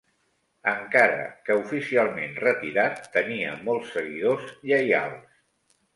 Encara 0.69 1.27
que 1.49 1.57
oficialment 1.63 2.33
retirat, 2.45 3.05
tenia 3.19 3.55
molts 3.69 3.95
seguidors 3.99 4.53
lleials. 4.71 5.41